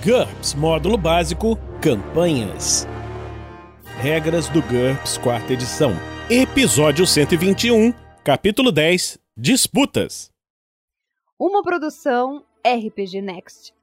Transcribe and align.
GURPS 0.00 0.54
Módulo 0.54 0.96
Básico 0.96 1.56
Campanhas. 1.80 2.86
Regras 4.00 4.48
do 4.48 4.62
GURPS 4.62 5.18
Quarta 5.18 5.52
Edição. 5.52 5.92
Episódio 6.30 7.06
121, 7.06 7.92
Capítulo 8.24 8.72
10 8.72 9.18
Disputas. 9.36 10.30
Uma 11.38 11.62
produção 11.62 12.44
RPG 12.66 13.20
Next. 13.20 13.74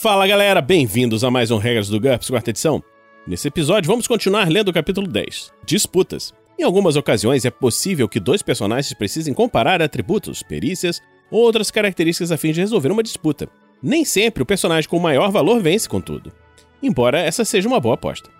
Fala 0.00 0.26
galera, 0.26 0.60
bem-vindos 0.60 1.22
a 1.22 1.30
mais 1.30 1.50
um 1.50 1.58
Regras 1.58 1.88
do 1.88 2.00
GURPS 2.00 2.28
Quarta 2.28 2.50
Edição. 2.50 2.82
Nesse 3.26 3.46
episódio, 3.46 3.88
vamos 3.88 4.08
continuar 4.08 4.48
lendo 4.50 4.68
o 4.68 4.72
capítulo 4.72 5.06
10 5.06 5.52
Disputas. 5.64 6.34
Em 6.62 6.64
algumas 6.64 6.94
ocasiões, 6.94 7.44
é 7.44 7.50
possível 7.50 8.08
que 8.08 8.20
dois 8.20 8.40
personagens 8.40 8.94
precisem 8.94 9.34
comparar 9.34 9.82
atributos, 9.82 10.44
perícias 10.44 11.02
ou 11.28 11.40
outras 11.40 11.72
características 11.72 12.30
a 12.30 12.36
fim 12.36 12.52
de 12.52 12.60
resolver 12.60 12.92
uma 12.92 13.02
disputa. 13.02 13.48
Nem 13.82 14.04
sempre 14.04 14.44
o 14.44 14.46
personagem 14.46 14.88
com 14.88 14.96
maior 15.00 15.32
valor 15.32 15.60
vence, 15.60 15.88
contudo. 15.88 16.32
Embora 16.80 17.18
essa 17.18 17.44
seja 17.44 17.66
uma 17.66 17.80
boa 17.80 17.96
aposta. 17.96 18.30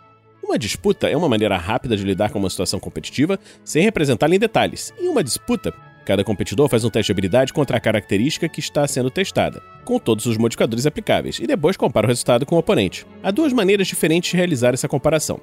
Uma 0.41 0.57
disputa 0.57 1.11
é 1.11 1.17
uma 1.17 1.29
maneira 1.29 1.57
rápida 1.57 1.97
de 1.97 2.05
lidar 2.05 2.31
com 2.31 2.39
uma 2.39 2.49
situação 2.49 2.79
competitiva 2.79 3.41
sem 3.65 3.83
representá-la 3.83 4.37
em 4.37 4.39
detalhes. 4.39 4.95
Em 5.01 5.09
uma 5.09 5.25
disputa, 5.25 5.75
cada 6.07 6.23
competidor 6.23 6.69
faz 6.69 6.85
um 6.85 6.91
teste 6.91 7.09
de 7.09 7.13
habilidade 7.15 7.53
contra 7.53 7.77
a 7.77 7.81
característica 7.81 8.49
que 8.49 8.61
está 8.61 8.87
sendo 8.87 9.11
testada, 9.11 9.61
com 9.85 9.99
todos 9.99 10.27
os 10.27 10.39
modificadores 10.39 10.87
aplicáveis, 10.87 11.41
e 11.41 11.47
depois 11.49 11.77
compara 11.77 12.07
o 12.07 12.09
resultado 12.09 12.47
com 12.47 12.55
o 12.55 12.61
oponente. 12.61 13.05
Há 13.21 13.33
duas 13.33 13.53
maneiras 13.53 13.89
diferentes 13.89 14.31
de 14.31 14.37
realizar 14.37 14.75
essa 14.75 14.87
comparação. 14.87 15.41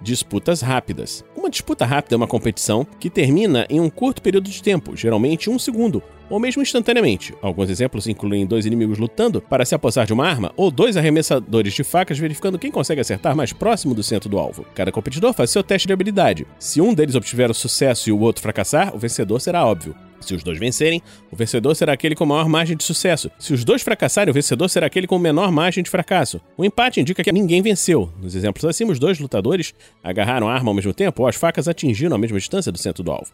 Disputas 0.00 0.60
rápidas. 0.60 1.24
Uma 1.36 1.50
disputa 1.50 1.84
rápida 1.84 2.14
é 2.14 2.16
uma 2.16 2.26
competição 2.26 2.86
que 3.00 3.10
termina 3.10 3.66
em 3.68 3.80
um 3.80 3.90
curto 3.90 4.22
período 4.22 4.48
de 4.48 4.62
tempo, 4.62 4.96
geralmente 4.96 5.50
um 5.50 5.58
segundo, 5.58 6.02
ou 6.30 6.38
mesmo 6.38 6.62
instantaneamente. 6.62 7.34
Alguns 7.42 7.68
exemplos 7.68 8.06
incluem 8.06 8.46
dois 8.46 8.64
inimigos 8.64 8.98
lutando 8.98 9.40
para 9.40 9.64
se 9.64 9.74
apossar 9.74 10.06
de 10.06 10.12
uma 10.12 10.26
arma, 10.26 10.52
ou 10.56 10.70
dois 10.70 10.96
arremessadores 10.96 11.72
de 11.74 11.82
facas 11.82 12.18
verificando 12.18 12.58
quem 12.58 12.70
consegue 12.70 13.00
acertar 13.00 13.34
mais 13.34 13.52
próximo 13.52 13.94
do 13.94 14.02
centro 14.02 14.28
do 14.28 14.38
alvo. 14.38 14.64
Cada 14.74 14.92
competidor 14.92 15.32
faz 15.32 15.50
seu 15.50 15.64
teste 15.64 15.88
de 15.88 15.92
habilidade. 15.92 16.46
Se 16.58 16.80
um 16.80 16.94
deles 16.94 17.16
obtiver 17.16 17.50
o 17.50 17.54
sucesso 17.54 18.08
e 18.08 18.12
o 18.12 18.20
outro 18.20 18.42
fracassar, 18.42 18.94
o 18.94 18.98
vencedor 18.98 19.40
será 19.40 19.66
óbvio. 19.66 19.96
Se 20.28 20.34
os 20.34 20.42
dois 20.42 20.58
vencerem, 20.58 21.00
o 21.32 21.36
vencedor 21.36 21.74
será 21.74 21.94
aquele 21.94 22.14
com 22.14 22.26
maior 22.26 22.50
margem 22.50 22.76
de 22.76 22.84
sucesso. 22.84 23.30
Se 23.38 23.54
os 23.54 23.64
dois 23.64 23.80
fracassarem, 23.80 24.30
o 24.30 24.34
vencedor 24.34 24.68
será 24.68 24.86
aquele 24.86 25.06
com 25.06 25.18
menor 25.18 25.50
margem 25.50 25.82
de 25.82 25.88
fracasso. 25.88 26.38
O 26.54 26.66
empate 26.66 27.00
indica 27.00 27.24
que 27.24 27.32
ninguém 27.32 27.62
venceu. 27.62 28.12
Nos 28.20 28.34
exemplos 28.34 28.62
acima, 28.66 28.92
os 28.92 28.98
dois 28.98 29.18
lutadores 29.18 29.72
agarraram 30.04 30.46
a 30.46 30.52
arma 30.52 30.68
ao 30.68 30.74
mesmo 30.74 30.92
tempo 30.92 31.22
ou 31.22 31.28
as 31.28 31.34
facas 31.34 31.66
atingiram 31.66 32.14
a 32.14 32.18
mesma 32.18 32.38
distância 32.38 32.70
do 32.70 32.76
centro 32.76 33.02
do 33.02 33.10
alvo. 33.10 33.32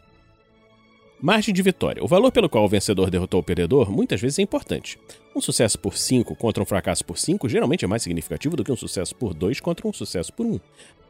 Margem 1.20 1.52
de 1.52 1.62
vitória. 1.62 2.00
O 2.00 2.06
valor 2.06 2.30
pelo 2.30 2.48
qual 2.48 2.64
o 2.64 2.68
vencedor 2.68 3.10
derrotou 3.10 3.40
o 3.40 3.42
perdedor 3.42 3.90
muitas 3.90 4.20
vezes 4.20 4.38
é 4.38 4.42
importante. 4.42 4.96
Um 5.34 5.40
sucesso 5.40 5.76
por 5.76 5.98
5 5.98 6.36
contra 6.36 6.62
um 6.62 6.66
fracasso 6.66 7.04
por 7.04 7.18
5 7.18 7.48
geralmente 7.48 7.84
é 7.84 7.88
mais 7.88 8.04
significativo 8.04 8.54
do 8.54 8.62
que 8.62 8.70
um 8.70 8.76
sucesso 8.76 9.16
por 9.16 9.34
2 9.34 9.58
contra 9.58 9.88
um 9.88 9.92
sucesso 9.92 10.32
por 10.32 10.46
1. 10.46 10.52
Um. 10.52 10.60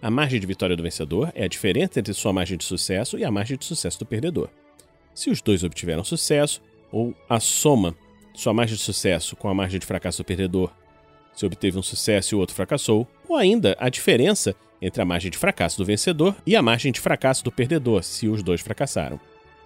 A 0.01 0.11
margem 0.11 0.41
de 0.41 0.47
vitória 0.47 0.75
do 0.75 0.83
vencedor 0.83 1.31
é 1.35 1.45
a 1.45 1.49
diferença 1.49 2.01
entre 2.01 2.15
sua 2.15 2.33
margem 2.33 2.57
de 2.57 2.65
sucesso 2.65 3.19
e 3.19 3.25
a 3.25 3.31
margem 3.31 3.59
de 3.59 3.67
sucesso 3.67 3.99
do 3.99 4.07
perdedor. 4.07 4.49
Se 5.15 5.31
os 5.31 5.41
dois 5.41 5.63
obtiveram 5.63 6.05
sucesso, 6.05 6.61
ou 6.91 7.15
a 7.29 7.41
soma 7.41 7.95
sua 8.35 8.53
margem 8.53 8.77
de 8.77 8.83
sucesso 8.83 9.37
com 9.37 9.49
a 9.49 9.55
margem 9.55 9.79
de 9.79 9.87
fracasso 9.87 10.19
do 10.19 10.25
perdedor, 10.25 10.73
se 11.35 11.47
obteve 11.47 11.79
um 11.79 11.83
sucesso 11.83 12.35
e 12.35 12.37
o 12.37 12.41
outro 12.41 12.55
fracassou, 12.55 13.07
ou 13.29 13.37
ainda 13.37 13.77
a 13.79 13.89
diferença 13.89 14.55
entre 14.83 15.01
a 15.01 15.05
margem 15.05 15.31
de 15.31 15.39
fracasso 15.39 15.79
do 15.79 15.85
vencedor 15.85 16.37
e 16.47 16.55
a 16.55 16.63
margem 16.63 16.93
de 16.93 17.01
fracasso 17.01 17.45
do 17.45 17.53
perdedor, 17.53 18.03
se 18.03 18.29
os 18.29 18.43
dois 18.43 18.61
fracassaram 18.61 19.21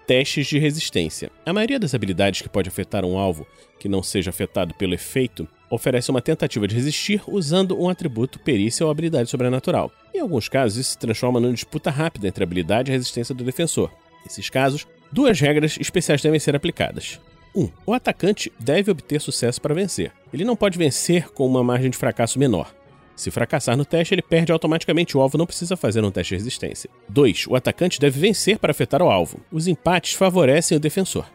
testes 0.09 0.47
de 0.47 0.59
resistência. 0.59 1.31
A 1.45 1.53
maioria 1.53 1.79
das 1.79 1.95
habilidades 1.95 2.41
que 2.41 2.49
pode 2.49 2.67
afetar 2.67 3.05
um 3.05 3.19
alvo 3.19 3.47
que 3.79 3.91
não 3.91 4.03
seja 4.03 4.31
afetado 4.31 4.73
pelo 4.73 4.95
efeito 4.95 5.47
oferece 5.69 6.11
uma 6.11 6.23
tentativa 6.23 6.67
de 6.67 6.75
resistir 6.75 7.23
usando 7.29 7.79
um 7.79 7.91
atributo, 7.91 8.39
perícia 8.39 8.87
ou 8.87 8.91
habilidade 8.91 9.29
sobrenatural. 9.29 9.93
Em 10.15 10.19
alguns 10.19 10.49
casos, 10.49 10.79
isso 10.79 10.93
se 10.93 10.99
transforma 10.99 11.39
numa 11.39 11.53
disputa 11.53 11.91
rápida 11.91 12.27
entre 12.27 12.43
a 12.43 12.47
habilidade 12.47 12.91
e 12.91 12.93
a 12.93 12.97
resistência 12.97 13.35
do 13.35 13.45
defensor. 13.45 13.91
Nesses 14.25 14.49
casos, 14.49 14.87
duas 15.13 15.41
regras 15.41 15.77
especiais 15.81 16.23
devem 16.23 16.41
ser 16.41 16.55
aplicadas. 16.55 17.21
1. 17.55 17.63
Um, 17.63 17.71
o 17.87 17.93
atacante 17.93 18.53
deve 18.59 18.91
obter 18.91 19.21
sucesso 19.21 19.61
para 19.61 19.75
vencer. 19.75 20.13
Ele 20.33 20.45
não 20.45 20.57
pode 20.57 20.79
vencer 20.79 21.29
com 21.31 21.47
uma 21.47 21.65
margem 21.65 21.91
de 21.91 21.97
fracasso 21.97 22.39
menor. 22.39 22.75
Se 23.17 23.33
fracassar 23.33 23.77
no 23.77 23.85
teste, 23.85 24.15
ele 24.15 24.23
perde 24.23 24.53
automaticamente 24.53 25.17
o 25.17 25.21
alvo, 25.21 25.37
não 25.37 25.47
precisa 25.47 25.77
fazer 25.77 26.05
um 26.05 26.11
teste 26.11 26.35
de 26.35 26.39
resistência. 26.39 26.89
2. 27.09 27.47
O 27.49 27.57
atacante 27.57 27.99
deve 27.99 28.21
vencer 28.21 28.59
para 28.59 28.71
afetar 28.71 29.03
o 29.03 29.11
alvo. 29.11 29.41
Os 29.51 29.67
empates 29.67 30.13
favorecem 30.13 30.77
o 30.77 30.81
defensor. 30.81 31.27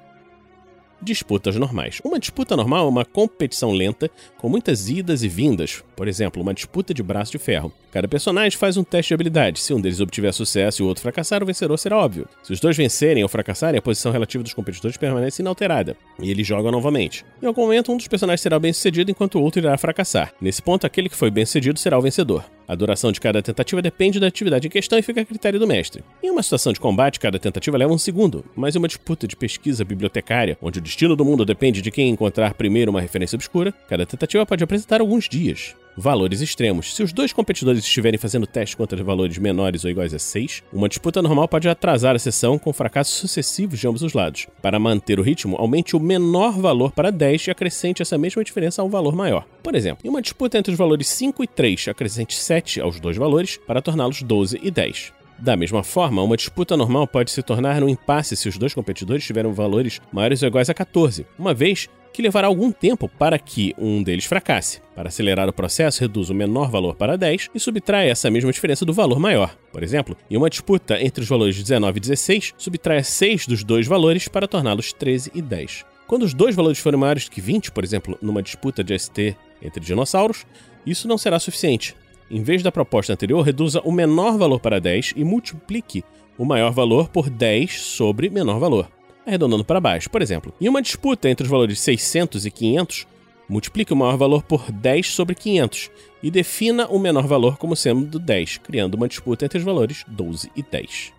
Disputas 1.03 1.57
normais. 1.57 1.99
Uma 2.01 2.17
disputa 2.17 2.55
normal 2.55 2.85
é 2.85 2.89
uma 2.89 3.03
competição 3.03 3.73
lenta, 3.73 4.09
com 4.37 4.47
muitas 4.47 4.87
idas 4.87 5.21
e 5.21 5.27
vindas. 5.27 5.83
Por 5.97 6.07
exemplo, 6.07 6.41
uma 6.41 6.53
disputa 6.53 6.93
de 6.93 7.03
braço 7.03 7.33
de 7.33 7.37
ferro. 7.37 7.73
Cada 7.91 8.07
personagem 8.07 8.57
faz 8.57 8.77
um 8.77 8.85
teste 8.85 9.09
de 9.09 9.13
habilidade. 9.13 9.59
Se 9.59 9.73
um 9.73 9.81
deles 9.81 9.99
obtiver 9.99 10.33
sucesso 10.33 10.81
e 10.81 10.83
o 10.85 10.87
outro 10.87 11.01
fracassar, 11.01 11.43
o 11.43 11.45
vencedor 11.45 11.77
será 11.77 11.97
óbvio. 11.97 12.25
Se 12.41 12.53
os 12.53 12.59
dois 12.61 12.77
vencerem 12.77 13.21
ou 13.21 13.27
fracassarem, 13.27 13.77
a 13.77 13.81
posição 13.81 14.13
relativa 14.13 14.45
dos 14.45 14.53
competidores 14.53 14.95
permanece 14.95 15.41
inalterada. 15.41 15.97
E 16.21 16.31
eles 16.31 16.47
jogam 16.47 16.71
novamente. 16.71 17.25
Em 17.41 17.47
algum 17.47 17.63
momento, 17.63 17.91
um 17.91 17.97
dos 17.97 18.07
personagens 18.07 18.39
será 18.39 18.57
bem 18.57 18.71
sucedido 18.71 19.11
enquanto 19.11 19.35
o 19.35 19.41
outro 19.41 19.59
irá 19.59 19.77
fracassar. 19.77 20.33
Nesse 20.39 20.61
ponto, 20.61 20.87
aquele 20.87 21.09
que 21.09 21.17
foi 21.17 21.29
bem 21.29 21.45
sucedido 21.45 21.77
será 21.77 21.99
o 21.99 22.01
vencedor. 22.01 22.45
A 22.67 22.75
duração 22.75 23.11
de 23.11 23.19
cada 23.19 23.41
tentativa 23.41 23.81
depende 23.81 24.19
da 24.19 24.27
atividade 24.27 24.67
em 24.67 24.71
questão 24.71 24.97
e 24.97 25.01
fica 25.01 25.21
a 25.21 25.25
critério 25.25 25.59
do 25.59 25.67
mestre. 25.67 26.03
Em 26.21 26.29
uma 26.29 26.41
situação 26.43 26.71
de 26.71 26.79
combate, 26.79 27.19
cada 27.19 27.37
tentativa 27.37 27.77
leva 27.77 27.93
um 27.93 27.97
segundo, 27.97 28.45
mas 28.55 28.75
em 28.75 28.79
uma 28.79 28.87
disputa 28.87 29.27
de 29.27 29.35
pesquisa 29.35 29.83
bibliotecária, 29.83 30.57
onde 30.61 30.79
o 30.79 30.81
destino 30.81 31.15
do 31.15 31.25
mundo 31.25 31.45
depende 31.45 31.81
de 31.81 31.91
quem 31.91 32.09
encontrar 32.09 32.53
primeiro 32.53 32.91
uma 32.91 33.01
referência 33.01 33.35
obscura, 33.35 33.73
cada 33.89 34.05
tentativa 34.05 34.45
pode 34.45 34.63
apresentar 34.63 35.01
alguns 35.01 35.27
dias. 35.27 35.75
Valores 35.95 36.41
extremos. 36.41 36.95
Se 36.95 37.03
os 37.03 37.13
dois 37.13 37.31
competidores 37.31 37.83
estiverem 37.83 38.17
fazendo 38.17 38.47
teste 38.47 38.75
contra 38.75 39.03
valores 39.03 39.37
menores 39.37 39.85
ou 39.85 39.91
iguais 39.91 40.13
a 40.13 40.19
6, 40.19 40.63
uma 40.73 40.89
disputa 40.89 41.21
normal 41.21 41.47
pode 41.47 41.69
atrasar 41.69 42.15
a 42.15 42.19
sessão 42.19 42.57
com 42.57 42.73
fracassos 42.73 43.13
sucessivos 43.13 43.79
de 43.79 43.87
ambos 43.87 44.01
os 44.01 44.13
lados. 44.13 44.47
Para 44.61 44.79
manter 44.79 45.19
o 45.19 45.23
ritmo, 45.23 45.55
aumente 45.57 45.95
o 45.95 45.99
menor 45.99 46.53
valor 46.53 46.91
para 46.91 47.11
10 47.11 47.47
e 47.47 47.51
acrescente 47.51 48.01
essa 48.01 48.17
mesma 48.17 48.43
diferença 48.43 48.81
a 48.81 48.85
um 48.85 48.89
valor 48.89 49.15
maior. 49.15 49.45
Por 49.61 49.75
exemplo, 49.75 50.05
em 50.05 50.09
uma 50.09 50.21
disputa 50.21 50.57
entre 50.57 50.71
os 50.71 50.77
valores 50.77 51.07
5 51.07 51.43
e 51.43 51.47
3, 51.47 51.89
acrescente 51.89 52.35
7 52.35 52.81
aos 52.81 52.99
dois 52.99 53.15
valores 53.15 53.57
para 53.67 53.81
torná-los 53.81 54.23
12 54.23 54.59
e 54.63 54.71
10. 54.71 55.13
Da 55.37 55.57
mesma 55.57 55.83
forma, 55.83 56.21
uma 56.21 56.37
disputa 56.37 56.77
normal 56.77 57.05
pode 57.05 57.31
se 57.31 57.41
tornar 57.43 57.83
um 57.83 57.89
impasse 57.89 58.35
se 58.35 58.47
os 58.47 58.57
dois 58.57 58.73
competidores 58.73 59.25
tiverem 59.25 59.51
valores 59.51 59.99
maiores 60.11 60.41
ou 60.41 60.47
iguais 60.47 60.69
a 60.69 60.73
14, 60.73 61.25
uma 61.37 61.53
vez 61.53 61.89
que 62.13 62.21
levará 62.21 62.47
algum 62.47 62.71
tempo 62.71 63.09
para 63.09 63.39
que 63.39 63.73
um 63.77 64.03
deles 64.03 64.25
fracasse. 64.25 64.79
Para 64.95 65.09
acelerar 65.09 65.49
o 65.49 65.53
processo, 65.53 65.99
reduz 65.99 66.29
o 66.29 66.33
menor 66.33 66.69
valor 66.69 66.95
para 66.95 67.17
10 67.17 67.49
e 67.55 67.59
subtrai 67.59 68.09
essa 68.09 68.29
mesma 68.29 68.51
diferença 68.51 68.85
do 68.85 68.93
valor 68.93 69.19
maior. 69.19 69.57
Por 69.71 69.81
exemplo, 69.81 70.15
em 70.29 70.37
uma 70.37 70.49
disputa 70.49 71.01
entre 71.01 71.23
os 71.23 71.27
valores 71.27 71.61
19 71.61 71.97
e 71.97 71.99
16, 71.99 72.53
subtrai 72.57 73.03
6 73.03 73.47
dos 73.47 73.63
dois 73.63 73.87
valores 73.87 74.27
para 74.27 74.47
torná-los 74.47 74.93
13 74.93 75.31
e 75.33 75.41
10. 75.41 75.83
Quando 76.05 76.23
os 76.23 76.33
dois 76.33 76.55
valores 76.55 76.79
forem 76.79 76.99
maiores 76.99 77.27
que 77.27 77.41
20, 77.41 77.71
por 77.71 77.83
exemplo, 77.83 78.17
numa 78.21 78.43
disputa 78.43 78.83
de 78.83 78.97
ST 78.97 79.35
entre 79.61 79.83
dinossauros, 79.83 80.45
isso 80.85 81.07
não 81.07 81.17
será 81.17 81.39
suficiente. 81.39 81.95
Em 82.29 82.43
vez 82.43 82.61
da 82.61 82.71
proposta 82.71 83.11
anterior, 83.11 83.41
reduza 83.41 83.81
o 83.81 83.91
menor 83.91 84.37
valor 84.37 84.59
para 84.59 84.79
10 84.79 85.13
e 85.15 85.23
multiplique 85.23 86.03
o 86.37 86.45
maior 86.45 86.71
valor 86.71 87.09
por 87.09 87.29
10 87.29 87.81
sobre 87.81 88.29
menor 88.29 88.59
valor 88.59 88.87
arredondando 89.25 89.65
para 89.65 89.79
baixo. 89.79 90.09
Por 90.09 90.21
exemplo, 90.21 90.53
em 90.59 90.69
uma 90.69 90.81
disputa 90.81 91.29
entre 91.29 91.43
os 91.43 91.49
valores 91.49 91.79
600 91.79 92.45
e 92.45 92.51
500, 92.51 93.07
multiplique 93.47 93.93
o 93.93 93.95
maior 93.95 94.17
valor 94.17 94.43
por 94.43 94.71
10 94.71 95.07
sobre 95.09 95.35
500 95.35 95.91
e 96.21 96.31
defina 96.31 96.87
o 96.87 96.99
menor 96.99 97.27
valor 97.27 97.57
como 97.57 97.75
sendo 97.75 98.19
10, 98.19 98.57
criando 98.57 98.95
uma 98.95 99.07
disputa 99.07 99.45
entre 99.45 99.57
os 99.57 99.63
valores 99.63 100.03
12 100.07 100.51
e 100.55 100.63
10. 100.63 101.13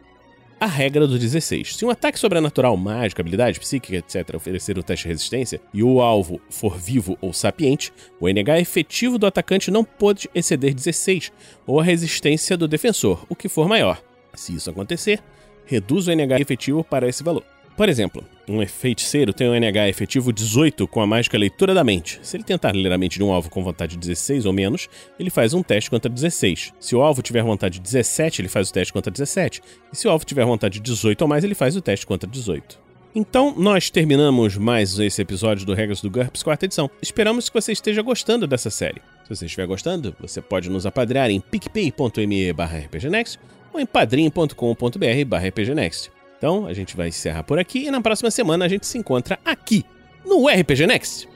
A 0.60 0.66
regra 0.66 1.06
do 1.06 1.18
16. 1.18 1.76
Se 1.76 1.84
um 1.84 1.90
ataque 1.90 2.18
sobrenatural, 2.18 2.76
mágico, 2.76 3.20
habilidade 3.20 3.60
psíquica, 3.60 3.98
etc., 3.98 4.34
oferecer 4.34 4.78
o 4.78 4.82
teste 4.82 5.02
de 5.02 5.08
resistência 5.08 5.60
e 5.74 5.82
o 5.82 6.00
alvo 6.00 6.40
for 6.48 6.78
vivo 6.78 7.18
ou 7.20 7.32
sapiente, 7.32 7.92
o 8.18 8.28
NH 8.28 8.60
efetivo 8.60 9.18
do 9.18 9.26
atacante 9.26 9.70
não 9.70 9.84
pode 9.84 10.30
exceder 10.34 10.72
16, 10.72 11.32
ou 11.66 11.80
a 11.80 11.84
resistência 11.84 12.56
do 12.56 12.68
defensor, 12.68 13.26
o 13.28 13.36
que 13.36 13.48
for 13.48 13.68
maior. 13.68 14.02
Se 14.32 14.54
isso 14.54 14.70
acontecer, 14.70 15.22
reduz 15.66 16.08
o 16.08 16.12
NH 16.12 16.40
efetivo 16.40 16.82
para 16.82 17.08
esse 17.08 17.22
valor. 17.22 17.53
Por 17.76 17.88
exemplo, 17.88 18.24
um 18.48 18.64
feiticeiro 18.66 19.32
tem 19.32 19.48
um 19.48 19.54
NH 19.54 19.88
efetivo 19.88 20.32
18 20.32 20.86
com 20.86 21.00
a 21.00 21.06
mágica 21.06 21.36
leitura 21.36 21.74
da 21.74 21.82
mente. 21.82 22.20
Se 22.22 22.36
ele 22.36 22.44
tentar 22.44 22.72
ler 22.72 22.92
a 22.92 22.98
mente 22.98 23.18
de 23.18 23.24
um 23.24 23.32
alvo 23.32 23.50
com 23.50 23.64
vontade 23.64 23.96
16 23.96 24.46
ou 24.46 24.52
menos, 24.52 24.88
ele 25.18 25.28
faz 25.28 25.52
um 25.54 25.62
teste 25.62 25.90
contra 25.90 26.08
16. 26.08 26.72
Se 26.78 26.94
o 26.94 27.02
alvo 27.02 27.20
tiver 27.20 27.42
vontade 27.42 27.80
17, 27.80 28.42
ele 28.42 28.48
faz 28.48 28.70
o 28.70 28.72
teste 28.72 28.92
contra 28.92 29.10
17. 29.10 29.60
E 29.92 29.96
se 29.96 30.06
o 30.06 30.10
alvo 30.10 30.24
tiver 30.24 30.44
vontade 30.44 30.78
18 30.78 31.22
ou 31.22 31.28
mais, 31.28 31.42
ele 31.42 31.54
faz 31.54 31.74
o 31.74 31.80
teste 31.80 32.06
contra 32.06 32.30
18. 32.30 32.78
Então, 33.12 33.54
nós 33.56 33.90
terminamos 33.90 34.56
mais 34.56 34.98
esse 34.98 35.22
episódio 35.22 35.66
do 35.66 35.74
Regras 35.74 36.00
do 36.00 36.10
GURPS, 36.10 36.42
quarta 36.42 36.66
edição. 36.66 36.90
Esperamos 37.00 37.48
que 37.48 37.60
você 37.60 37.72
esteja 37.72 38.02
gostando 38.02 38.46
dessa 38.46 38.70
série. 38.70 39.00
Se 39.24 39.34
você 39.34 39.46
estiver 39.46 39.66
gostando, 39.66 40.14
você 40.20 40.40
pode 40.40 40.68
nos 40.70 40.84
apadrear 40.84 41.30
em 41.30 41.40
picpay.me 41.40 42.50
rpgnext 42.50 43.38
ou 43.72 43.80
em 43.80 43.86
padrim.com.br 43.86 45.46
rpgnext. 45.48 46.13
Então, 46.44 46.66
a 46.66 46.74
gente 46.74 46.94
vai 46.94 47.08
encerrar 47.08 47.42
por 47.42 47.58
aqui 47.58 47.86
e 47.86 47.90
na 47.90 48.02
próxima 48.02 48.30
semana 48.30 48.66
a 48.66 48.68
gente 48.68 48.86
se 48.86 48.98
encontra 48.98 49.38
aqui 49.42 49.82
no 50.26 50.46
RPG 50.46 50.86
Next. 50.86 51.26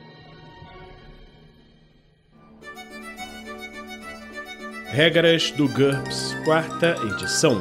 Regras 4.88 5.50
do 5.52 5.66
GURPS, 5.66 6.36
quarta 6.44 6.94
edição. 7.10 7.58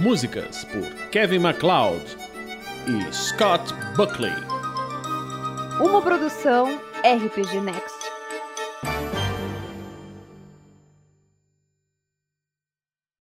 Músicas 0.00 0.64
por 0.64 1.10
Kevin 1.10 1.40
MacLeod 1.40 2.06
e 2.88 3.14
Scott 3.14 3.62
Buckley. 3.98 4.32
Uma 5.78 6.00
produção 6.00 6.80
RPG 7.04 7.60
Next. 7.60 7.99